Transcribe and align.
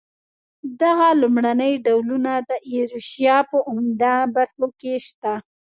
دغه 0.81 1.07
لومړني 1.21 1.73
ډولونه 1.85 2.31
د 2.49 2.51
ایروشیا 2.69 3.37
په 3.49 3.57
عمده 3.69 4.15
برخو 4.35 4.67
کې 4.79 4.91
شته. 5.07 5.33